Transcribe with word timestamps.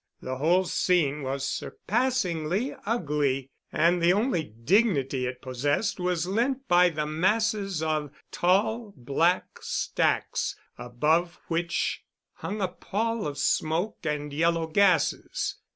The 0.19 0.37
whole 0.37 0.63
scene 0.65 1.21
was 1.21 1.47
surpassing 1.47 2.73
ugly, 2.87 3.51
and 3.71 4.01
the 4.01 4.13
only 4.13 4.41
dignity 4.45 5.27
it 5.27 5.43
possessed 5.43 5.99
was 5.99 6.25
lent 6.25 6.67
by 6.67 6.89
the 6.89 7.05
masses 7.05 7.83
of 7.83 8.09
tall 8.31 8.95
black 8.97 9.45
stacks, 9.61 10.55
above 10.75 11.39
which 11.49 12.01
hung 12.33 12.61
a 12.63 12.67
pall 12.67 13.27
of 13.27 13.37
smoke 13.37 13.99
and 14.03 14.33
yellow 14.33 14.65
gases. 14.65 15.57